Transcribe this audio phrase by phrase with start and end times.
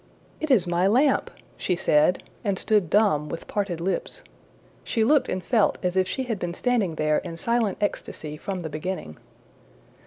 [0.41, 4.23] ``It is my lamp,'' she said, and stood dumb with parted lips.
[4.83, 8.61] She looked and felt as if she had been standing there in silent ecstasy from
[8.61, 9.19] the beginning.